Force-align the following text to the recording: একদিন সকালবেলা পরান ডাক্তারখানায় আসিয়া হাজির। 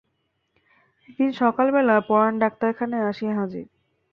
একদিন 1.09 1.29
সকালবেলা 1.41 1.95
পরান 2.07 2.33
ডাক্তারখানায় 2.39 3.07
আসিয়া 3.09 3.33
হাজির। 3.35 3.65